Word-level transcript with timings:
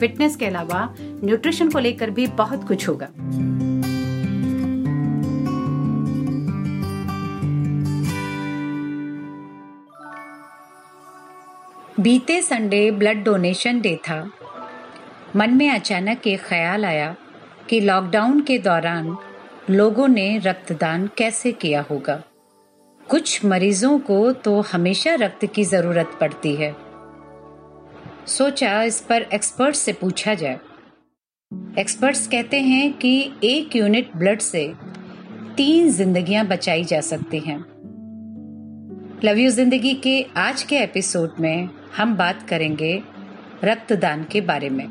Fitness 0.00 0.36
के 0.36 0.46
अलावा 0.46 0.94
nutrition 1.00 1.70
को 1.70 1.78
लेकर 1.78 2.10
भी 2.10 2.26
बहुत 2.26 2.68
कुछ 2.68 2.88
होगा। 2.88 3.08
बीते 12.00 12.42
संडे 12.42 12.90
ब्लड 12.90 13.24
डोनेशन 13.24 13.80
डे 13.80 13.96
था। 13.96 14.30
मन 15.36 15.50
में 15.50 15.70
अचानक 15.70 16.26
एक 16.26 16.40
ख्याल 16.40 16.84
आया 16.84 17.16
कि 17.68 17.80
लॉकडाउन 17.80 18.40
के 18.40 18.58
दौरान 18.58 19.16
लोगों 19.70 20.08
ने 20.08 20.38
रक्तदान 20.38 21.10
कैसे 21.18 21.52
किया 21.52 21.84
होगा। 21.90 22.22
कुछ 23.08 23.44
मरीजों 23.44 23.98
को 23.98 24.32
तो 24.32 24.60
हमेशा 24.60 25.14
रक्त 25.14 25.46
की 25.46 25.64
ज़रूरत 25.64 26.18
पड़ती 26.20 26.54
है। 26.54 26.85
सोचा 28.26 28.82
इस 28.82 29.00
पर 29.00 29.22
एक्सपर्ट 29.34 29.76
से 29.76 29.92
पूछा 29.92 30.34
जाए। 30.34 30.58
एक्सपर्ट्स 31.78 32.26
कहते 32.26 32.60
हैं 32.60 32.92
कि 32.92 33.12
एक 33.44 33.76
यूनिट 33.76 34.10
ब्लड 34.16 34.40
से 34.40 34.66
तीन 35.56 35.90
जिंदगियाँ 35.92 36.44
बचाई 36.46 36.84
जा 36.84 37.00
सकती 37.00 37.38
हैं। 37.38 37.58
लव 39.24 39.38
यू 39.38 39.50
ज़िंदगी 39.50 39.92
के 39.94 40.20
आज 40.36 40.62
के 40.62 40.78
एपिसोड 40.78 41.34
में 41.40 41.68
हम 41.96 42.16
बात 42.16 42.42
करेंगे 42.48 42.94
रक्तदान 43.64 44.24
के 44.24 44.40
बारे 44.40 44.70
में। 44.70 44.86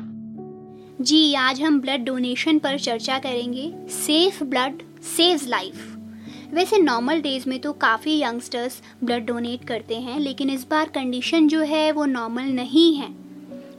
जी, 1.00 1.34
आज 1.34 1.60
हम 1.62 1.80
ब्लड 1.80 2.04
डोनेशन 2.04 2.58
पर 2.58 2.78
चर्चा 2.78 3.18
करेंगे। 3.18 3.70
सेफ़ 3.88 4.42
ब्लड 4.44 4.82
सेव्स 5.16 5.46
लाइफ 5.48 5.92
वैसे 6.54 6.78
नॉर्मल 6.78 7.20
डेज़ 7.20 7.48
में 7.48 7.58
तो 7.58 7.72
काफ़ी 7.72 8.18
यंगस्टर्स 8.22 8.80
ब्लड 9.04 9.26
डोनेट 9.26 9.64
करते 9.64 9.94
हैं, 9.94 10.18
लेकिन 10.20 10.50
इस 10.50 10.66
बार 10.70 10.88
कंडीशन 10.88 11.48
जो 11.48 11.60
है 11.60 11.90
वो 11.92 12.04
नॉर्मल 12.06 12.52
नहीं 12.54 12.94
है। 12.96 13.25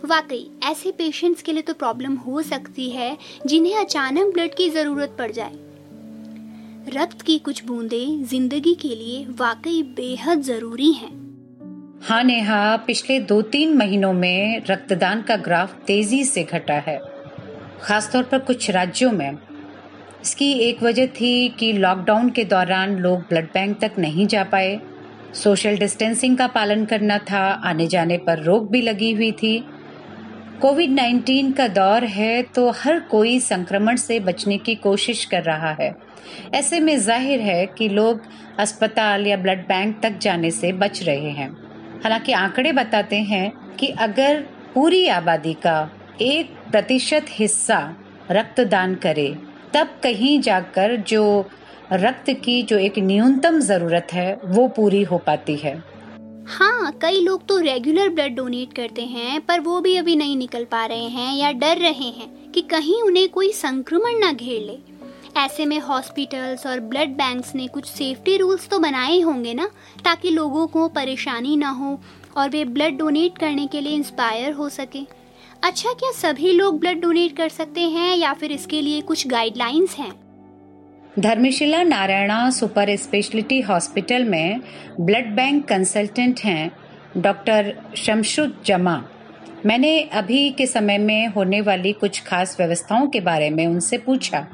वाकई, 0.08 0.50
ऐसे 0.64 0.92
पेशेंट्स 0.92 1.42
के 1.42 1.54
लिए 1.54 1.62
तो 1.62 1.74
प्रॉब्लम 1.76 2.16
हो 2.18 2.42
सकती 2.44 2.90
है, 2.90 3.18
जिन्हें 3.48 3.76
अचानक 3.76 4.34
ब्लड 4.34 4.54
की 4.56 4.70
ज़रूरत 4.70 5.16
पड़ 5.20 5.32
जाए। 5.32 5.56
रक्त 6.96 7.22
की 7.22 7.38
कुछ 7.40 7.64
बूंदें 7.66 8.24
ज़िंदगी 8.26 8.74
के 8.76 8.88
लिए 8.90 9.26
वाकई 9.40 9.82
बेहद 9.96 10.42
ज़रूरी 10.44 10.92
हैं। 10.94 11.12
हाँ 12.04 12.24
नेहा, 12.24 12.76
पिछले 12.78 13.20
दो 13.22 13.42
तीन 13.44 13.76
महीनों 13.78 14.14
में 14.14 14.64
रक्तदान 14.70 15.22
का 15.22 15.36
ग्राफ 15.38 15.76
तेज़ी 15.88 16.24
से 16.26 16.44
घटा 16.44 16.74
है, 16.88 17.00
खासतौर 17.82 18.24
पर 18.24 18.40
कुछ 18.42 18.70
राज्यों 18.72 19.12
में। 19.12 19.38
इसकी 20.24 20.52
एक 20.62 20.84
वजह 20.84 21.08
थी 21.14 21.50
कि 21.50 21.72
लॉकडाउन 21.74 22.30
के 22.30 22.44
दौरान 22.46 22.96
लोग 22.98 23.20
ब्लड 23.20 23.46
बैंक 23.54 23.80
तक 23.80 24.00
नहीं 24.00 24.28
जा 24.28 24.44
पाए। 24.46 24.80
सोशल 25.36 25.78
डिस्टेंसिंग 25.78 26.38
का 26.38 26.48
पालन 26.50 26.86
करना 26.86 27.18
था 27.32 27.42
आने 27.66 27.88
जाने 27.88 28.18
पर 28.18 28.44
रोक 28.44 28.70
भी 28.72 28.82
लगी 28.82 29.12
हुई 29.12 29.32
थी। 29.34 29.58
कोविड 30.62 30.92
19 30.92 31.52
का 31.54 31.68
दौर 31.68 32.04
है 32.04 32.42
तो 32.56 32.70
हर 32.76 33.00
कोई 33.00 33.40
संक्रमण 33.40 33.96
से 33.96 34.20
बचने 34.20 34.58
की 34.58 34.74
कोशिश 34.76 35.24
कर 35.26 35.44
रहा 35.44 35.72
है। 35.82 35.92
ऐसे 36.54 36.80
में 36.80 36.98
ज़ाहिर 36.98 37.40
है 37.40 37.66
कि 37.68 37.90
लोग 37.90 38.22
अस्पताल 38.60 39.28
या 39.28 39.38
ब्लड 39.38 39.60
बैंक 39.68 40.00
तक 40.04 40.18
जाने 40.22 40.52
से 40.52 40.72
बच 40.74 41.02
रहे 41.04 41.32
हैं। 41.32 41.50
हालाँकि 42.04 42.32
आंकड़े 42.32 42.72
बताते 42.72 43.16
हैं 43.24 43.52
कि 43.76 43.88
अगर 44.00 44.42
पूरी 44.74 45.08
आबादी 45.08 45.54
का 45.66 45.78
एक 46.22 46.56
प्रतिशत 46.72 47.26
हिस्सा 47.30 47.80
रक्तदान 48.32 48.96
करे, 48.96 49.28
तब 49.74 50.00
कहीं 50.04 50.40
जाकर 50.42 50.96
जो 51.08 51.50
रक्त 51.94 52.30
की 52.46 52.62
जो 52.64 52.78
एक 52.78 52.98
न्यूनतम 53.00 53.60
ज़रूरत 53.60 54.08
है, 54.14 54.34
वो 54.46 54.68
पूरी 54.68 55.04
हो 55.04 55.18
पाती 55.18 55.56
है। 55.56 55.82
हाँ 56.50 56.92
कई 57.02 57.20
लोग 57.22 57.46
तो 57.48 57.58
रेगुलर 57.60 58.10
ब्लड 58.10 58.36
डोनेट 58.36 58.74
करते 58.74 59.02
हैं, 59.02 59.40
पर 59.42 59.60
वो 59.60 59.80
भी 59.82 59.96
अभी 59.98 60.16
नहीं 60.16 60.36
निकल 60.38 60.66
पा 60.66 60.86
रहे 60.86 61.08
हैं 61.08 61.36
या 61.36 61.52
डर 61.54 61.78
रहे 61.78 62.10
हैं 62.10 62.52
कि 62.52 62.62
कहीं 62.62 63.02
उन्हें 63.04 63.28
कोई 63.30 63.52
संक्रमण 63.52 64.20
ना 64.20 64.32
घेर 64.32 64.62
ले। 64.62 64.78
ऐसे 65.40 65.66
में 65.66 65.80
हॉस्पिटल्स 65.80 66.66
और 66.68 66.80
ब्लड 66.80 67.10
बैंक्स 67.10 67.54
ने 67.56 67.68
कुछ 67.68 67.86
सेफ्टी 67.86 68.38
रूल्स 68.38 68.68
तो 68.70 68.80
बनाए 68.80 69.20
होंगे 69.20 69.54
ना, 69.54 69.70
ताकि 70.06 70.30
लोगों 70.30 70.66
को 70.68 70.88
परेशानी 70.88 71.56
ना 71.58 71.70
हो 71.70 72.00
और 72.38 72.50
वे 72.50 72.64
ब्लड 72.66 72.98
डोनेट 72.98 73.38
करने 73.38 73.68
के 73.68 73.82
लिए 73.82 73.94
इंस्पायर 73.94 74.54
हो 74.54 74.70
सके। 74.70 75.06
अच्छा 75.64 75.94
क्या 75.94 76.12
सभी 76.12 76.54
लोग 76.54 76.80
ब्लड 76.80 77.02
डोनेट 77.02 77.36
कर 77.38 77.50
सकते 77.50 77.82
हैं 77.82 78.16
या 78.16 78.34
फिर 78.34 78.52
इसके 78.52 78.82
लिए 78.82 79.02
कुछ 79.02 79.28
गाइडलाइंस 79.28 79.96
हैं? 79.96 80.12
Dharamshila 81.20 81.84
Narayana 81.84 82.50
super 82.50 82.96
speciality 82.96 83.62
hospital 83.62 84.24
में 84.24 84.60
ब्लड 85.00 85.26
बैंक 85.26 85.68
कंसल्टेंट 85.68 86.40
हैं 86.40 86.72
डॉक्टर 87.18 87.74
शमशुद 87.98 88.58
जमा। 88.66 89.04
मैंने 89.66 90.02
अभी 90.02 90.50
के 90.50 90.68
समय 90.68 90.98
में 90.98 91.28
होने 91.28 91.62
वाली 91.62 91.94
कुछ 91.94 92.24
खास 92.24 92.56
व्यवस्थाओं 92.60 93.08
के 93.08 93.20
बारे 93.20 93.50
में 93.50 93.68
उनसे 93.68 93.98
पूछा। 93.98 94.48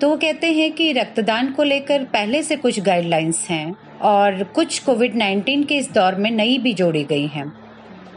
तो 0.00 0.08
वो 0.08 0.16
कहते 0.16 0.52
हैं 0.52 0.72
कि 0.72 0.92
रक्तदान 0.92 1.52
को 1.52 1.62
लेकर 1.62 2.04
पहले 2.04 2.42
से 2.42 2.56
कुछ 2.56 2.80
गाइडलाइंस 2.80 3.46
हैं 3.50 3.76
और 4.02 4.44
कुछ 4.44 4.78
कोविड 4.78 5.14
19 5.14 5.64
के 5.64 5.74
इस 5.74 5.92
दौर 5.92 6.14
में 6.14 6.30
नई 6.30 6.58
भी 6.58 6.74
जोड़ी 6.74 7.04
गई 7.04 7.26
हैं। 7.26 7.52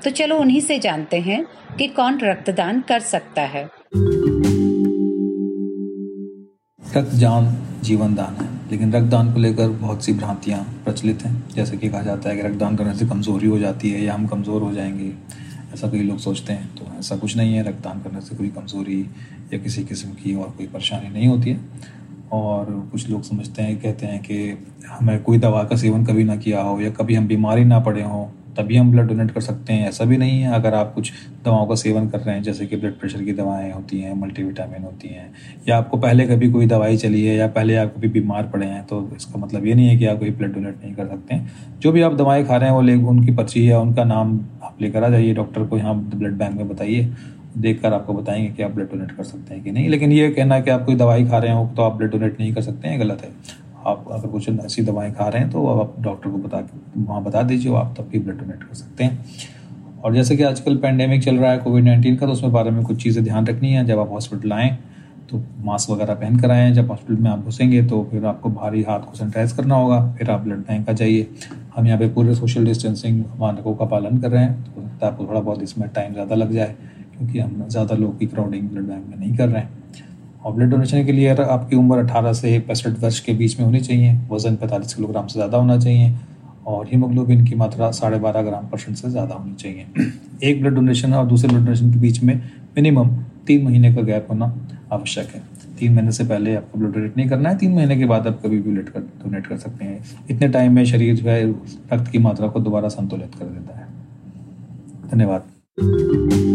तो 0.03 0.09
चलो 0.09 0.37
उन्हीं 0.37 0.61
से 0.61 0.79
जानते 0.79 1.19
हैं 1.19 1.45
कि 1.77 1.87
कौन 1.87 2.19
रक्तदान 2.19 2.81
कर 2.81 2.99
सकता 2.99 3.41
है। 3.41 3.69
रक्तदान 6.95 7.45
जीवन 7.83 8.15
दान 8.15 8.35
है, 8.35 8.47
लेकिन 8.71 8.91
रक्तदान 8.93 9.31
को 9.33 9.39
लेकर 9.39 9.69
बहुत 9.69 10.03
सी 10.03 10.13
भ्रांतियाँ 10.13 10.59
प्रचलित 10.85 11.21
हैं। 11.25 11.43
जैसे 11.55 11.77
कि 11.77 11.89
कहा 11.89 12.01
जाता 12.01 12.29
है 12.29 12.35
कि 12.35 12.41
रक्तदान 12.41 12.75
करने 12.75 12.95
से 12.95 13.05
कमज़ोरी 13.05 13.47
हो 13.47 13.59
जाती 13.59 13.91
है 13.91 14.03
या 14.03 14.13
हम 14.13 14.27
कमज़ोर 14.27 14.61
हो 14.61 14.71
जाएँगे, 14.73 15.11
ऐसा 15.73 15.87
कई 15.87 16.01
लोग 16.03 16.17
सोचते 16.17 16.53
हैं। 16.53 16.75
तो 16.75 16.87
ऐसा 16.99 17.15
कुछ 17.15 17.37
नहीं 17.37 17.53
है, 17.53 17.63
रक्तदान 17.63 18.01
करने 18.01 18.21
से 18.21 18.35
कोई 18.35 18.49
कमज़ोरी 18.49 19.01
या 19.53 19.59
किसी 19.59 19.83
किस्म 19.83 20.09
की 20.09 20.35
और 20.35 20.49
कोई 20.57 20.67
परेशानी 20.67 21.09
नहीं 21.09 21.27
होती 21.27 21.49
है। 21.49 21.59
और 22.31 22.89
कुछ 22.91 23.09
लोग 23.09 23.23
समझते 23.23 23.61
हैं, 23.61 23.81
कहते 23.81 24.05
हैं 24.05 24.21
कि 24.21 24.57
हमें 24.87 25.23
कोई 25.23 25.37
दवा 25.37 25.63
का 25.63 25.75
सेवन 25.75 26.05
कभी 26.05 26.23
ना 26.23 26.35
किया 26.35 26.61
हो 26.61 26.79
या 26.81 26.89
कभी 26.89 27.15
हम 27.15 27.27
बीमारी 27.27 27.63
ना 27.63 27.79
पड़े 27.79 28.03
हों 28.03 28.25
तभी 28.57 28.77
हम 28.77 28.91
ब्लड 28.91 29.07
डोनेट 29.07 29.31
कर 29.31 29.41
सकते 29.41 29.73
हैं, 29.73 29.87
ऐसा 29.89 30.05
भी 30.05 30.17
नहीं 30.17 30.39
है 30.41 30.53
अगर 30.53 30.73
आप 30.73 30.93
कुछ 30.93 31.11
दवाओं 31.45 31.65
का 31.67 31.75
सेवन 31.75 32.07
कर 32.09 32.19
रहे 32.19 32.35
हैं, 32.35 32.43
जैसे 32.43 32.65
कि 32.65 32.75
ब्लड 32.75 32.99
प्रेशर 32.99 33.23
की 33.23 33.33
दवाएँ 33.33 33.71
होती 33.71 33.99
हैं 33.99 34.13
मल्टीविटामिन 34.13 34.83
होती 34.83 35.07
हैं, 35.07 35.31
या 35.67 35.77
आपको 35.77 35.97
पहले 35.97 36.25
कभी 36.27 36.51
कोई 36.51 36.67
दवाई 36.67 36.97
चली 36.97 37.25
है, 37.25 37.35
या 37.35 37.47
पहले 37.49 37.75
आप 37.75 37.93
कभी 37.97 38.07
बीमार 38.09 38.47
पड़े 38.47 38.65
हैं 38.65 38.83
तो 38.85 39.09
इसका 39.15 39.39
मतलब 39.39 39.65
ये 39.65 39.73
नहीं 39.73 39.87
है 39.87 39.97
कि 39.97 40.05
आप 40.05 40.19
कोई 40.19 40.29
ब्लड 40.31 40.53
डोनेट 40.53 40.83
नहीं 40.83 40.93
कर 40.93 41.07
सकते 41.07 41.35
हैं। 41.35 41.51
जो 41.79 41.91
भी 41.91 42.01
आप 42.01 42.15
दवाएँ 42.15 42.45
खा 42.45 42.57
रहे 42.57 42.69
हैं, 42.69 42.75
वो 42.75 42.81
ले, 42.81 42.95
उनकी 42.95 43.33
पर्ची 43.33 43.69
या 43.71 43.79
उनका 43.79 44.03
नाम 44.05 44.39
आप 44.63 44.81
लेकर 44.81 45.03
आ 45.03 45.09
जाइए 45.09 45.33
डॉक्टर 45.33 45.63
को 45.63 45.77
यहाँ 45.77 45.95
ब्लड 46.09 46.37
बैंक 46.37 46.55
में 46.55 46.67
बताइए 46.69 47.11
देख 47.57 47.85
आपको 47.85 48.13
बताएँगे 48.13 48.47
कि 48.47 48.63
आप 48.63 48.71
ब्लड 48.71 48.91
डोनेट 48.91 49.11
कर 49.11 49.23
सकते 49.23 49.53
हैं 49.53 49.63
कि 49.63 49.71
नहीं। 49.71 49.89
लेकिन 49.89 50.11
ये 50.11 50.29
कहना 50.29 50.59
कि 50.59 50.71
आप 50.71 50.85
कोई 50.85 50.95
दवाई 50.95 51.25
खा 51.25 51.37
रहे 51.37 51.53
हो 51.53 51.65
तो 51.77 51.81
आप 51.81 51.95
ब्लड 51.95 52.11
डोनेट 52.11 52.39
नहीं 52.39 52.53
कर 52.53 52.61
सकते 52.61 52.87
हैं 52.87 52.99
गलत 52.99 53.21
है। 53.21 53.29
आप 53.83 54.05
अगर 54.11 54.27
कुछ 54.29 54.49
ऐसी 54.49 54.81
दवाएँ 54.83 55.11
खा 55.13 55.27
रहे 55.27 55.41
हैं 55.41 55.49
तो 55.51 55.65
आप 55.69 55.95
डॉक्टर 55.99 56.29
को 56.29 56.37
बता 56.37 56.63
वहाँ 56.97 57.23
बता 57.23 57.41
दीजिए, 57.43 57.73
आप 57.75 57.93
तब 57.97 58.07
भी 58.11 58.19
ब्लड 58.19 58.39
डोनेट 58.39 58.63
कर 58.63 58.73
सकते 58.75 59.03
हैं। 59.03 59.25
और 60.03 60.13
जैसे 60.15 60.35
कि 60.37 60.43
आजकल 60.43 60.77
पेंडेमिक 60.77 61.23
चल 61.23 61.35
रहा 61.37 61.51
है 61.51 61.57
कोविड 61.59 61.83
नाइन्टीन 61.83 62.15
का 62.15 62.25
तो 62.25 62.31
उसमें 62.31 62.51
बारे 62.51 62.71
में 62.71 62.83
कुछ 62.83 63.03
चीज़ें 63.03 63.23
ध्यान 63.23 63.47
रखनी 63.47 63.73
है। 63.73 63.85
जब 63.85 63.99
आप 63.99 64.11
हॉस्पिटल 64.11 64.53
आएँ 64.53 64.77
तो 65.29 65.41
मास्क 65.65 65.89
वगैरह 65.89 66.13
पहन 66.15 66.39
कर 66.39 66.51
आएँ। 66.51 66.71
जब 66.73 66.89
हॉस्पिटल 66.89 67.21
में 67.21 67.29
आप 67.31 67.43
घुसेंगे 67.45 67.81
तो 67.83 68.03
फिर 68.11 68.25
आपको 68.25 68.49
भारी 68.51 68.81
हाथ 68.83 68.99
को 69.01 69.15
सैनिटाइज 69.17 69.51
करना 69.51 69.75
होगा। 69.75 69.99
फिर 70.17 70.31
आप 70.31 70.41
ब्लड 70.41 70.59
बैंक 70.59 70.89
आ 70.89 70.93
जाइए। 70.93 71.27
हम 71.75 71.87
यहाँ 71.87 71.99
पे 71.99 72.07
पूरे 72.09 72.35
सोशल 72.35 72.65
डिस्टेंसिंग 72.65 73.23
मानकों 73.39 73.75
का 73.75 73.85
पालन 73.87 74.17
कर 74.17 74.31
रहे 74.31 74.43
हैं 74.43 74.63
तो 74.65 75.05
आपको 75.07 75.27
थोड़ा 75.27 75.39
बहुत 75.39 75.61
इसमें 75.63 75.87
टाइम 75.89 76.13
ज़्यादा 76.13 76.35
लग 76.35 76.51
जाए, 76.51 76.75
क्योंकि 77.11 77.39
हम 77.39 77.67
ज़्यादा 77.67 77.95
लोग 77.95 78.17
की 78.19 78.25
क्राउडिंग 78.27 78.69
ब्लड 78.69 78.87
बैंक 78.87 79.05
में 79.07 79.17
नहीं 79.17 79.35
कर 79.37 79.47
रहे 79.47 79.61
हैं। 79.61 79.80
और 80.45 80.53
ब्लड 80.53 80.69
डोनेशन 80.69 81.05
के 81.05 81.11
लिए 81.11 81.29
आपकी 81.29 81.75
उम्र 81.75 81.97
18 81.99 82.33
से 82.33 82.57
पैंसठ 82.59 82.99
वर्ष 82.99 83.19
के 83.19 83.33
बीच 83.33 83.59
में 83.59 83.65
होनी 83.65 83.79
चाहिए। 83.79 84.13
वज़न 84.31 84.55
45 84.55 84.93
किलोग्राम 84.93 85.27
से 85.27 85.33
ज़्यादा 85.33 85.57
होना 85.57 85.77
चाहिए 85.79 86.15
और 86.67 86.87
हीमोग्लोबिन 86.87 87.45
की 87.45 87.55
मात्रा 87.55 87.91
साढ़े 87.91 88.19
बारह 88.19 88.41
ग्राम 88.41 88.67
परसेंट 88.67 88.97
से 88.97 89.09
ज़्यादा 89.09 89.35
होनी 89.35 89.53
चाहिए। 89.55 89.85
एक 90.43 90.61
ब्लड 90.61 90.75
डोनेशन 90.75 91.13
और 91.13 91.25
दूसरे 91.27 91.49
ब्लड 91.49 91.65
डोनेशन 91.65 91.91
के 91.93 91.99
बीच 91.99 92.21
में 92.23 92.35
मिनिमम 92.75 93.09
तीन 93.47 93.63
महीने 93.65 93.93
का 93.95 94.01
गैप 94.01 94.27
होना 94.29 94.53
आवश्यक 94.91 95.27
है। 95.35 95.41
तीन 95.79 95.93
महीने 95.93 96.11
से 96.11 96.23
पहले 96.23 96.55
आपको 96.55 96.79
ब्लड 96.79 96.93
डोनेट 96.93 97.17
नहीं 97.17 97.29
करना 97.29 97.49
है। 97.49 97.57
तीन 97.57 97.71
महीने 97.71 97.97
के 97.97 98.05
बाद 98.05 98.27
आप 98.27 98.39
कभी 98.43 98.59
भी 98.59 98.71
ब्लड 98.71 98.89
कर 98.89 98.99
डोनेट 98.99 99.47
कर 99.47 99.57
सकते 99.57 99.85
हैं। 99.85 100.03
इतने 100.29 100.47
टाइम 100.47 100.75
में 100.75 100.83
शरीर 100.85 101.15
जो 101.15 101.29
है, 101.29 101.43
रक्त 101.93 102.11
की 102.11 102.19
मात्रा 102.19 102.47
को 102.47 102.59
दोबारा 102.59 102.89
संतुलित 102.89 103.35
कर 103.35 103.45
देता 103.45 103.79
है। 103.79 103.87
धन्यवाद। 105.11 106.50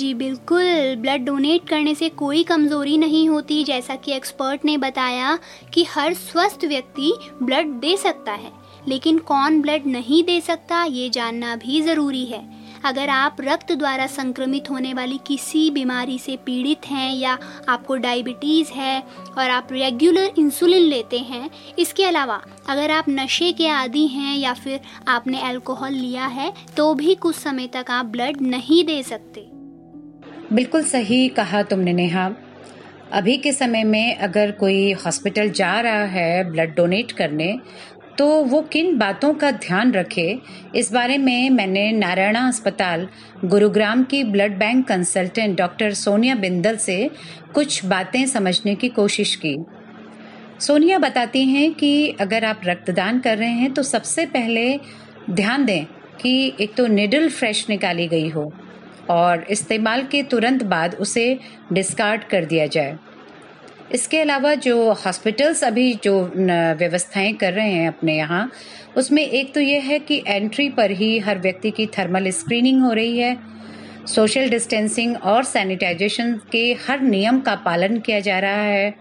जी, 0.00 0.12
बिल्कुल। 0.14 0.94
ब्लड 0.96 1.24
डोनेट 1.24 1.68
करने 1.68 1.94
से 1.94 2.08
कोई 2.08 2.42
कमज़ोरी 2.42 2.96
नहीं 2.98 3.28
होती, 3.28 3.64
जैसा 3.64 3.94
कि 3.96 4.12
एक्सपर्ट 4.12 4.64
ने 4.64 4.76
बताया 4.78 5.38
कि 5.74 5.84
हर 5.84 6.14
स्वस्थ 6.14 6.64
व्यक्ति 6.64 7.12
ब्लड 7.42 7.66
दे 7.66 7.96
सकता 7.96 8.32
है। 8.32 8.52
लेकिन 8.88 9.18
कौन 9.18 9.60
ब्लड 9.62 9.86
नहीं 9.86 10.22
दे 10.24 10.40
सकता, 10.40 10.82
ये 10.84 11.10
जानना 11.10 11.56
भी 11.56 11.80
ज़रूरी 11.82 12.24
है। 12.24 12.40
अगर 12.84 13.08
आप 13.08 13.36
रक्त 13.40 13.72
द्वारा 13.72 14.06
संक्रमित 14.06 14.70
होने 14.70 14.94
वाली 14.94 15.18
किसी 15.26 15.70
बीमारी 15.70 16.18
से 16.18 16.36
पीड़ित 16.36 16.86
हैं 16.86 17.14
या 17.14 17.38
आपको 17.68 17.96
डायबिटीज़ 17.96 18.72
है 18.72 19.00
और 19.38 19.50
आप 19.50 19.68
रेगुलर 19.72 20.32
इंसुलिन 20.38 20.82
लेते 20.82 21.18
हैं, 21.18 21.50
इसके 21.78 22.04
अलावा 22.04 22.40
अगर 22.68 22.90
आप 22.90 23.08
नशे 23.08 23.52
के 23.52 23.68
आदि 23.68 24.06
हैं 24.06 24.36
या 24.36 24.54
फिर 24.54 24.80
आपने 25.08 25.40
अल्कोहल 25.42 25.92
लिया 25.92 26.26
है 26.26 26.52
तो 26.76 26.92
भी 26.94 27.14
कुछ 27.14 27.36
समय 27.36 27.66
तक 27.66 27.90
आप 27.90 28.06
ब्लड 28.06 28.40
नहीं 28.40 28.84
दे 28.84 29.02
सकते। 29.02 29.59
बिल्कुल 30.50 30.82
सही 30.82 31.28
कहा 31.28 31.62
तुमने 31.62 31.92
नेहा। 31.92 32.30
अभी 33.12 33.36
के 33.36 33.52
समय 33.52 33.84
में 33.84 34.16
अगर 34.16 34.50
कोई 34.50 34.92
हॉस्पिटल 35.04 35.50
जा 35.50 35.80
रहा 35.80 36.04
है 36.04 36.50
ब्लड 36.50 36.74
डोनेट 36.76 37.12
करने 37.12 37.54
तो 38.18 38.26
वो 38.44 38.60
किन 38.62 38.96
बातों 38.98 39.32
का 39.34 39.50
ध्यान 39.50 39.92
रखे? 39.92 40.38
इस 40.74 40.92
बारे 40.92 41.18
में 41.18 41.50
मैंने 41.50 41.90
नारायणा 41.92 42.46
अस्पताल, 42.48 43.06
गुरुग्राम 43.44 44.02
की 44.04 44.22
blood 44.24 44.58
bank 44.58 44.86
consultant 44.88 45.56
doctor 45.58 45.92
Sonia 45.94 46.34
Bindal 46.34 46.76
से 46.76 47.10
कुछ 47.54 47.84
बातें 47.84 48.24
समझने 48.26 48.74
की 48.74 48.88
कोशिश 48.88 49.34
की। 49.36 49.56
सोनिया 50.60 50.98
बताती 50.98 51.44
हैं 51.44 51.72
कि 51.74 52.08
अगर 52.20 52.44
आप 52.44 52.60
रक्तदान 52.64 53.20
कर 53.20 53.38
रहे 53.38 53.52
हैं 53.52 53.72
तो 53.72 53.82
सबसे 53.82 54.26
पहले 54.26 54.78
ध्यान 55.30 55.64
दें 55.64 55.84
कि 56.20 56.52
एक 56.60 56.74
तो 56.74 56.86
निडल 56.86 57.28
फ्रेश 57.28 57.66
निकाली 57.70 58.08
गई 58.08 58.28
हो। 58.28 58.52
और 59.10 59.44
इस्तेमाल 59.50 60.02
के 60.06 60.22
तुरंत 60.22 60.62
बाद 60.64 60.94
उसे 60.96 61.38
डिस्कार्ड 61.72 62.24
कर 62.24 62.44
दिया 62.44 62.66
जाए। 62.68 62.96
इसके 63.92 64.18
अलावा 64.18 64.54
जो 64.56 64.92
हॉस्पिटल्स 64.96 65.62
अभी 65.64 65.92
जो 66.04 66.20
व्यवस्थाएँ 66.34 67.32
कर 67.34 67.52
रहे 67.52 67.70
हैं 67.70 67.88
अपने 67.88 68.16
यहाँ, 68.16 68.50
उसमें 68.96 69.22
एक 69.22 69.52
तो 69.54 69.60
ये 69.60 69.78
है 69.80 69.98
कि 69.98 70.22
एंट्री 70.26 70.68
पर 70.70 70.90
ही 70.92 71.18
हर 71.18 71.38
व्यक्ति 71.38 71.70
की 71.70 71.86
थर्मल 71.98 72.30
स्क्रीनिंग 72.30 72.82
हो 72.82 72.92
रही 72.92 73.18
है। 73.18 73.36
सोशल 74.06 74.48
डिस्टेंसिंग 74.48 75.16
और 75.16 75.44
सैनिटाइजेशन 75.44 76.32
के 76.52 76.62
हर 76.86 77.00
नियम 77.00 77.40
का 77.40 77.54
पालन 77.64 77.98
किया 77.98 78.20
जा 78.20 78.38
रहा 78.38 78.62
है। 78.62 78.94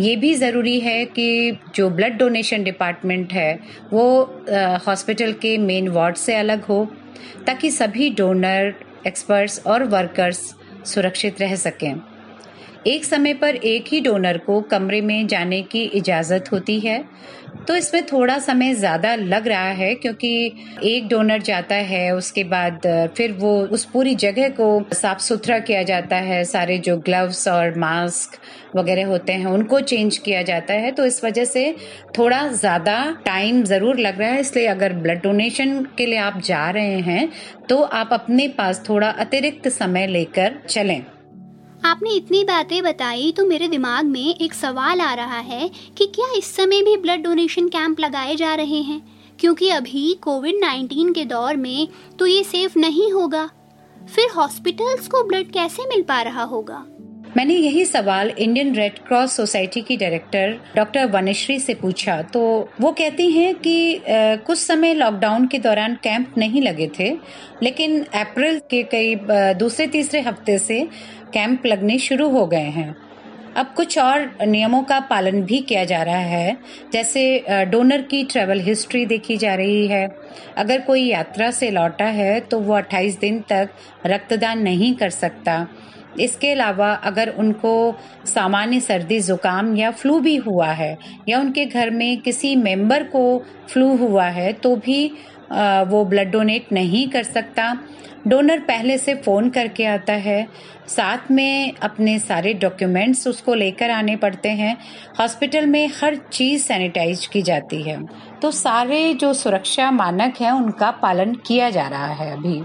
ये 0.00 0.14
भी 0.16 0.32
ज़रूरी 0.34 0.78
है 0.80 1.04
कि 1.06 1.58
जो 1.74 1.88
ब्लड 1.90 2.16
डोनेशन 2.18 2.64
डिपार्टमेंट 2.64 3.32
है, 3.32 3.58
वो 3.92 4.22
हॉस्पिटल 4.86 5.32
के 5.42 5.56
मेन 5.58 5.88
वार्ड 5.88 6.16
से 6.16 6.34
अलग 6.34 6.64
हो, 6.64 6.84
ताकि 7.46 7.70
सभी 7.70 8.10
डोनर 8.10 8.74
एक्सपर्ट्स 9.06 9.66
और 9.66 9.82
वर्कर्स 9.84 10.54
सुरक्षित 10.84 11.40
रह 11.40 11.54
सकें। 11.56 12.13
एक 12.86 13.04
समय 13.04 13.34
पर 13.34 13.56
एक 13.56 13.84
ही 13.88 14.00
डोनर 14.00 14.38
को 14.38 14.60
कमरे 14.70 15.00
में 15.00 15.26
जाने 15.26 15.60
की 15.64 15.82
इजाज़त 15.94 16.50
होती 16.52 16.78
है। 16.80 17.02
तो 17.68 17.74
इसमें 17.76 18.04
थोड़ा 18.06 18.38
समय 18.38 18.72
ज़्यादा 18.74 19.14
लग 19.14 19.46
रहा 19.48 19.68
है 19.70 19.94
क्योंकि 19.94 20.30
एक 20.84 21.06
डोनर 21.08 21.42
जाता 21.42 21.74
है, 21.74 22.10
उसके 22.12 22.44
बाद 22.44 22.80
फिर 23.16 23.32
वो 23.32 23.52
उस 23.66 23.84
पूरी 23.84 24.14
जगह 24.16 24.48
को 24.50 24.66
साफ़ 24.94 25.18
सुथरा 25.18 25.58
किया 25.60 25.82
जाता 25.82 26.16
है। 26.18 26.42
सारे 26.44 26.78
जो 26.78 26.96
ग्लव्स 26.98 27.46
और 27.48 27.78
मास्क 27.78 28.38
वगैरह 28.76 29.06
होते 29.06 29.32
हैं, 29.32 29.46
उनको 29.46 29.80
चेंज 29.82 30.18
किया 30.18 30.42
जाता 30.42 30.74
है। 30.74 30.90
तो 30.92 31.06
इस 31.06 31.22
वजह 31.24 31.44
से 31.46 31.74
थोड़ा 32.18 32.46
ज़्यादा 32.48 32.98
टाइम 33.26 33.62
ज़रूर 33.64 33.98
लग 33.98 34.20
रहा 34.20 34.30
है। 34.30 34.40
इसलिए 34.40 34.66
अगर 34.66 34.92
ब्लड 34.94 35.22
डोनेशन 35.22 35.82
के 35.98 36.06
लिए 36.06 36.18
आप 36.18 36.40
जा 36.42 36.68
रहे 36.70 37.00
हैं 37.02 37.28
तो 37.68 37.80
आप 37.80 38.12
अपने 38.12 38.48
पास 38.58 38.82
थोड़ा 38.88 39.08
अतिरिक्त 39.10 39.68
समय 39.70 40.06
लेकर 40.06 40.60
चलें। 40.68 41.02
आपने 41.84 42.10
इतनी 42.10 42.44
बातें 42.44 42.82
बताई 42.82 43.32
तो 43.32 43.44
मेरे 43.44 43.68
दिमाग 43.68 44.04
में 44.04 44.34
एक 44.34 44.54
सवाल 44.54 45.00
आ 45.00 45.14
रहा 45.14 45.38
है 45.38 45.70
कि 45.96 46.06
क्या 46.06 46.26
इस 46.38 46.54
समय 46.56 46.82
भी 46.82 46.96
ब्लड 46.96 47.22
डोनेशन 47.22 47.68
कैंप 47.68 48.00
लगाए 48.00 48.36
जा 48.36 48.54
रहे 48.54 48.80
हैं? 48.82 49.00
क्योंकि 49.38 49.68
अभी 49.68 50.14
कोविड 50.14 50.54
19 50.54 51.12
के 51.14 51.24
दौर 51.24 51.56
में 51.56 51.88
तो 52.18 52.26
ये 52.26 52.44
सेफ़ 52.44 52.78
नहीं 52.78 53.12
होगा। 53.12 53.50
फिर 54.14 54.30
हॉस्पिटल्स 54.30 55.08
को 55.08 55.22
ब्लड 55.24 55.50
कैसे 55.50 55.86
मिल 55.88 56.02
पा 56.02 56.22
रहा 56.22 56.42
होगा? 56.42 56.84
मैंने 57.36 57.54
यही 57.54 57.84
सवाल 57.84 58.28
इंडियन 58.30 58.74
रेड 58.74 58.98
क्रॉस 58.98 59.32
सोसाइटी 59.36 59.80
की 59.82 59.96
डायरेक्टर 59.96 60.56
डॉक्टर 60.76 61.06
वनश्री 61.10 61.58
से 61.58 61.74
पूछा। 61.74 62.20
तो 62.24 62.40
वो 62.80 62.90
कहती 62.92 63.30
हैं 63.30 63.54
कि 63.56 64.02
कुछ 64.08 64.58
समय 64.58 64.94
लॉकडाउन 64.94 65.46
के 65.46 65.58
दौरान 65.58 65.94
कैंप 66.02 66.34
नहीं 66.38 66.62
लगे 66.62 66.90
थे, 66.98 67.10
लेकिन 67.62 68.02
अप्रैल 68.14 68.58
के 68.70 68.82
करीब 68.84 69.26
दूसरे 69.58 69.86
तीसरे 69.86 70.20
हफ़्ते 70.20 70.58
से 70.58 70.80
कैंप 71.32 71.66
लगने 71.66 71.98
शुरू 71.98 72.28
हो 72.30 72.46
गए 72.46 72.70
हैं। 72.70 72.94
अब 73.56 73.72
कुछ 73.76 73.98
और 73.98 74.30
नियमों 74.42 74.82
का 74.82 74.98
पालन 75.00 75.42
भी 75.42 75.58
किया 75.60 75.84
जा 75.84 76.02
रहा 76.02 76.16
है, 76.18 76.56
जैसे 76.92 77.64
डोनर 77.70 78.02
की 78.02 78.22
ट्रेवल 78.24 78.60
हिस्ट्री 78.60 79.04
देखी 79.06 79.36
जा 79.36 79.54
रही 79.54 79.86
है। 79.86 80.06
अगर 80.56 80.80
कोई 80.80 81.02
यात्रा 81.02 81.50
से 81.50 81.70
लौटा 81.70 82.06
है 82.06 82.38
तो 82.40 82.58
वो 82.60 82.74
28 82.74 83.18
दिन 83.20 83.40
तक 83.48 83.70
रक्तदान 84.06 84.62
नहीं 84.62 84.94
कर 84.94 85.10
सकता। 85.12 85.66
इसके 86.20 86.50
अलावा 86.52 86.92
अगर 87.04 87.28
उनको 87.28 87.74
सामान्य 88.26 88.80
सर्दी, 88.80 89.20
जुकाम 89.20 89.74
या 89.76 89.90
फ्लू 89.90 90.18
भी 90.20 90.36
हुआ 90.36 90.68
है, 90.68 90.96
या 91.28 91.40
उनके 91.40 91.66
घर 91.66 91.90
में 91.90 92.20
किसी 92.20 92.54
मेंबर 92.56 93.02
को 93.06 93.42
फ्लू 93.68 93.96
हुआ 93.96 94.24
है 94.24 94.52
तो 94.52 94.74
भी 94.76 95.06
वो 95.88 96.04
ब्लड 96.04 96.30
डोनेट 96.30 96.72
नहीं 96.72 97.08
कर 97.08 97.22
सकता। 97.22 97.76
डोनर 98.26 98.58
पहले 98.58 98.96
से 98.98 99.14
फ़ोन 99.14 99.48
करके 99.50 99.84
आता 99.84 100.12
है। 100.12 100.46
साथ 100.88 101.30
में 101.30 101.72
अपने 101.72 102.18
सारे 102.18 102.52
डॉक्यूमेंट्स 102.54 103.26
उसको 103.28 103.54
लेकर 103.54 103.90
आने 103.90 104.14
पड़ते 104.16 104.48
हैं। 104.48 104.76
हॉस्पिटल 105.20 105.66
में 105.66 105.90
हर 106.02 106.16
चीज़ 106.32 106.62
सैनिटाइज 106.62 107.26
की 107.26 107.42
जाती 107.42 107.82
है। 107.82 107.98
तो 108.42 108.50
सारे 108.50 109.12
जो 109.14 109.32
सुरक्षा 109.32 109.90
मानक 109.90 110.40
हैं, 110.40 110.52
उनका 110.52 110.90
पालन 111.02 111.34
किया 111.46 111.70
जा 111.70 111.86
रहा 111.88 112.12
है 112.14 112.32
अभी। 112.32 112.62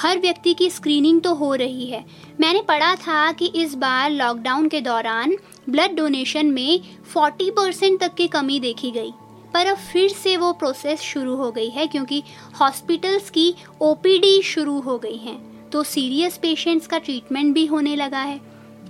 हर 0.00 0.18
व्यक्ति 0.18 0.54
की 0.54 0.70
स्क्रीनिंग 0.70 1.20
तो 1.20 1.34
हो 1.34 1.54
रही 1.54 1.86
है। 1.86 2.04
मैंने 2.38 2.60
पढ़ा 2.62 2.94
था 2.96 3.30
कि 3.32 3.46
इस 3.56 3.74
बार 3.74 4.10
लॉकडाउन 4.10 4.68
के 4.68 4.80
दौरान 4.80 5.36
ब्लड 5.70 5.94
डोनेशन 5.96 6.46
में 6.46 6.80
40 7.14 7.50
परसेंट 7.50 8.00
तक 8.00 8.14
की 8.14 8.26
कमी 8.28 8.58
देखी 8.60 8.90
गई। 8.90 9.12
पर 9.54 9.66
अब 9.66 9.76
फिर 9.82 10.08
से 10.10 10.36
वो 10.36 10.52
प्रोसेस 10.52 11.00
शुरू 11.00 11.34
हो 11.36 11.50
गई 11.50 11.68
है 11.68 11.86
क्योंकि 11.86 12.22
हॉस्पिटल्स 12.60 13.30
की 13.30 13.54
ओपीडी 13.82 14.40
शुरू 14.42 14.78
हो 14.80 14.98
गई 14.98 15.16
हैं 15.16 15.38
तो 15.70 15.82
सीरियस 15.84 16.36
पेशेंट्स 16.38 16.86
का 16.86 16.98
ट्रीटमेंट 16.98 17.54
भी 17.54 17.64
होने 17.66 17.94
लगा 17.96 18.20
है। 18.20 18.40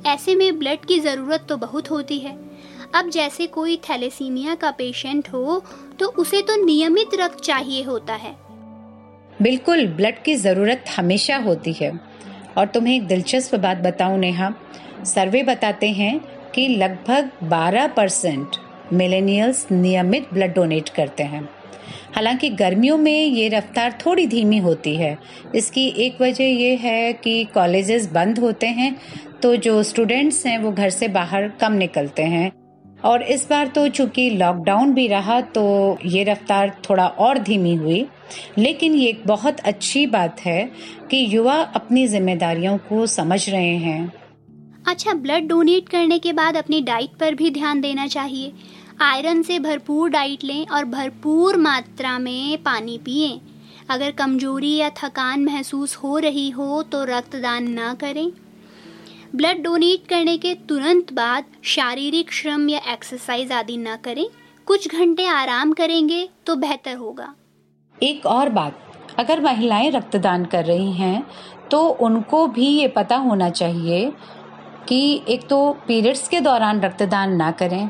ऐसे 0.07 0.35
में 0.35 0.59
ब्लड 0.59 0.85
की 0.85 0.99
ज़रूरत 1.01 1.47
तो 1.49 1.57
बहुत 1.57 1.91
होती 1.91 2.19
है। 2.19 2.37
अब 2.95 3.09
जैसे 3.11 3.47
कोई 3.49 3.77
थैलेसीमिया 3.89 4.55
का 4.55 4.71
पेशेंट 4.71 5.29
हो 5.29 5.63
तो 5.99 6.07
उसे 6.19 6.43
तो 6.43 6.57
नियमित 6.65 7.15
रक्त 7.15 7.41
चाहिए 7.45 7.83
होता 7.83 8.15
है। 8.15 8.37
बिल्कुल 9.41 9.87
ब्लड 9.87 10.23
की 10.23 10.35
ज़रूरत 10.37 10.85
हमेशा 10.97 11.37
होती 11.37 11.73
है। 11.73 11.93
और 12.59 12.67
तुम्हें 12.67 12.95
एक 12.97 13.07
दिलचस्प 13.07 13.55
बात 13.55 13.77
बताऊँ 13.77 14.19
नेहा। 14.19 14.53
सर्वे 15.05 15.43
बताते 15.43 15.91
हैं 15.91 16.19
कि 16.55 16.67
लगभग 16.69 17.31
12 17.43 17.87
परसेंट 17.87 18.57
मिलेनियल्स 18.93 19.67
नियमित 19.73 20.33
ब्लड 20.33 20.55
डोनेट 20.55 20.89
करते 20.89 21.23
हैं। 21.23 21.49
हालाँकि 22.17 22.49
गर्मियों 22.51 22.97
में 22.99 23.25
ये 23.25 23.49
रफ्तार 23.49 23.99
थोड़ी 24.07 24.27
धीमी 24.27 24.59
होती 24.59 24.95
है। 24.97 25.17
इसकी 25.55 25.87
एक 25.99 26.21
वजह 26.21 26.45
ये 26.45 26.75
है 26.77 27.13
कि 27.13 27.45
कॉलेजेस 27.45 28.11
बंद 28.13 28.39
होते 28.39 28.67
हैं 28.67 28.95
तो 29.43 29.57
जो 29.57 29.83
स्टूडेंट्स 29.83 30.45
हैं 30.47 30.59
वो 30.59 30.73
घर 30.73 30.91
से 30.91 31.09
बाहर 31.09 31.49
कम 31.61 31.73
निकलते 31.73 32.23
हैं। 32.23 32.51
और 33.05 33.23
इस 33.23 33.47
बार 33.51 33.67
तो 33.67 33.87
चूँकि 33.89 34.29
लॉकडाउन 34.31 34.93
भी 34.95 35.07
रहा 35.09 35.41
तो 35.41 35.65
ये 36.05 36.23
रफ्तार 36.25 36.77
थोड़ा 36.89 37.07
और 37.07 37.39
धीमी 37.39 37.75
हुई। 37.75 38.07
लेकिन 38.59 38.95
ये 38.95 39.09
एक 39.09 39.23
बहुत 39.27 39.61
अच्छी 39.61 40.07
बात 40.07 40.41
है 40.41 40.65
कि 41.11 41.27
युवा 41.31 41.55
अपनी 41.55 42.07
जिम्मेदारियों 42.09 42.77
को 42.79 43.07
समझ 43.07 43.49
रहे 43.51 43.77
हैं। 43.77 44.13
अच्छा 44.89 45.13
ब्लड 45.15 45.47
डोनेट 45.49 45.89
करने 45.89 46.19
के 46.19 46.33
बाद 46.33 46.57
अपनी 46.57 46.81
डाइट 46.81 47.17
पर 47.21 47.35
भी 47.35 47.51
ध्यान 47.51 47.81
देना 47.81 48.07
चाहिए। 48.07 48.53
आयरन 49.03 49.43
से 49.43 49.59
भरपूर 49.59 50.11
डाइट 50.11 50.45
लें 50.45 50.67
और 50.67 50.85
भरपूर 50.85 51.57
मात्रा 51.57 52.19
में 52.19 52.63
पानी 52.63 52.99
पिए। 52.99 53.39
अगर 53.91 54.11
कमज़ोरी 54.11 54.75
या 54.77 54.91
थकान 54.97 55.45
महसूस 55.45 55.97
हो 55.97 56.19
रही 56.19 56.49
हो 56.51 56.83
तो 56.83 57.05
रक्तदान 57.05 57.71
ना 57.71 57.93
करें। 57.95 58.31
ब्लड 59.35 59.63
डोनेट 59.63 60.07
करने 60.09 60.37
के 60.39 60.55
तुरंत 60.69 61.13
बाद 61.13 61.45
शारीरिक 61.65 62.33
श्रम 62.33 62.69
या 62.69 62.81
एक्सरसाइज 62.93 63.53
आदि 63.53 63.77
ना 63.77 63.97
करें। 63.97 64.27
कुछ 64.67 64.89
घंटे 64.91 65.27
आराम 65.27 65.73
करेंगे 65.73 66.29
तो 66.47 66.57
बेहतर 66.57 66.97
होगा। 66.97 67.35
एक 67.99 68.27
और 68.27 68.49
बात, 68.49 68.79
अगर 69.19 69.41
महिलाएँ 69.41 69.91
रक्तदान 69.91 70.45
कर 70.45 70.65
रही 70.65 70.93
हैं 70.93 71.27
तो 71.71 71.87
उनको 71.89 72.47
भी 72.47 72.67
ये 72.67 72.89
पता 72.89 73.17
होना 73.17 73.51
चाहिए 73.51 74.11
कि 74.89 75.23
एक 75.29 75.47
तो 75.49 75.71
पीरियड्स 75.87 76.29
के 76.29 76.41
दौरान 76.41 76.81
रक्तदान 76.81 77.37
ना 77.37 77.51
करें 77.53 77.89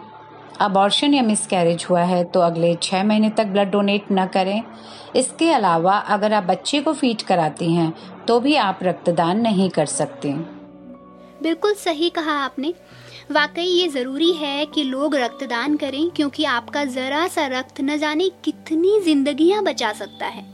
अबॉर्शन 0.61 1.15
या 1.15 1.23
मिसकैरेज 1.23 1.87
हुआ 1.91 2.03
है 2.03 2.23
तो 2.25 2.41
अगले 2.41 2.75
छः 2.83 3.03
महीने 3.05 3.31
तक 3.31 3.47
ब्लड 3.47 3.71
डोनेट 3.71 4.07
न 4.13 4.27
करें। 4.27 4.63
इसके 5.17 5.51
अलावा 5.53 5.97
अगर 5.99 6.33
आप 6.33 6.45
बच्चे 6.45 6.81
को 6.81 6.93
फीट 6.95 7.23
कराती 7.23 7.73
हैं 7.75 7.93
तो 8.27 8.41
भी 8.41 8.55
आप 8.57 8.79
रक्तदान 8.83 9.41
नहीं 9.41 9.69
कर 9.71 9.87
सकते। 9.87 10.35
बिल्कुल 11.47 11.75
सही 11.75 12.11
कहा 12.11 12.33
आपने। 12.33 12.75
वाकई 13.31 13.63
ये 13.63 13.89
ज़रूरी 13.89 14.33
है 14.33 14.67
कि 14.67 14.83
लोग 14.83 15.15
रक्तदान 15.17 15.77
करें, 15.77 16.11
क्योंकि 16.11 16.45
आपका 16.45 16.85
ज़रा 16.85 17.29
सा 17.29 17.47
रक्त 17.47 17.81
न 17.81 17.99
जाने 17.99 18.29
कितनी 18.45 19.01
जिंदगियाँ 19.01 19.63
बचा 19.63 19.93
सकता 19.93 20.27
है। 20.27 20.45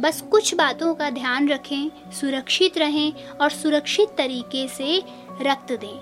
बस 0.00 0.20
कुछ 0.20 0.54
बातों 0.54 0.94
का 0.94 1.10
ध्यान 1.10 1.48
रखें, 1.48 2.12
सुरक्षित 2.12 2.78
रहें 2.78 3.12
और 3.12 3.50
सुरक्षित 3.50 4.08
तरीके 4.08 4.68
से 4.68 5.02
रक्त 5.42 5.72
दें। 5.72 5.98